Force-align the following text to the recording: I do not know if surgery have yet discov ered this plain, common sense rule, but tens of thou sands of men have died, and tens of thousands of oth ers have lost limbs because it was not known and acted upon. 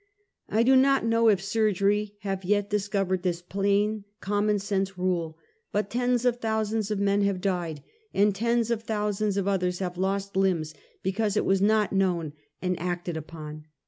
I 0.49 0.63
do 0.63 0.75
not 0.75 1.05
know 1.05 1.29
if 1.29 1.43
surgery 1.43 2.15
have 2.21 2.43
yet 2.43 2.71
discov 2.71 3.05
ered 3.09 3.21
this 3.21 3.43
plain, 3.43 4.03
common 4.19 4.57
sense 4.57 4.97
rule, 4.97 5.37
but 5.71 5.91
tens 5.91 6.25
of 6.25 6.39
thou 6.41 6.63
sands 6.63 6.89
of 6.89 6.97
men 6.97 7.21
have 7.21 7.39
died, 7.39 7.83
and 8.11 8.33
tens 8.33 8.71
of 8.71 8.81
thousands 8.81 9.37
of 9.37 9.47
oth 9.47 9.61
ers 9.61 9.77
have 9.77 9.99
lost 9.99 10.35
limbs 10.35 10.73
because 11.03 11.37
it 11.37 11.45
was 11.45 11.61
not 11.61 11.93
known 11.93 12.33
and 12.63 12.79
acted 12.79 13.15
upon. 13.15 13.67